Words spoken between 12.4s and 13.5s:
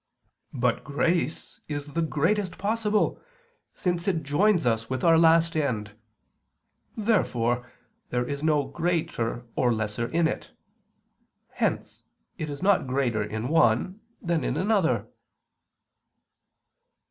is not greater in